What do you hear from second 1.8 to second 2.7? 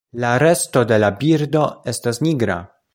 estas nigra.